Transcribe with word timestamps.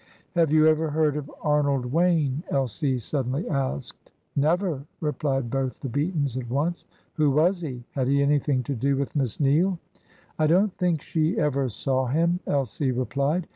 "Have 0.33 0.51
you 0.51 0.65
ever 0.65 0.89
heard 0.89 1.15
of 1.15 1.29
Arnold 1.43 1.85
Wayne?" 1.85 2.41
Elsie 2.49 2.97
suddenly 2.97 3.47
asked. 3.47 4.09
"Never," 4.35 4.83
replied 4.99 5.51
both 5.51 5.79
the 5.79 5.89
Beatons 5.89 6.37
at 6.37 6.49
once. 6.49 6.85
"Who 7.13 7.29
was 7.29 7.61
he? 7.61 7.83
Had 7.91 8.07
he 8.07 8.23
anything 8.23 8.63
to 8.63 8.73
do 8.73 8.95
with 8.97 9.15
Miss 9.15 9.39
Neale?" 9.39 9.77
"I 10.39 10.47
don't 10.47 10.73
think 10.73 11.03
she 11.03 11.37
ever 11.37 11.69
saw 11.69 12.07
him," 12.07 12.39
Elsie 12.47 12.91
replied. 12.91 13.45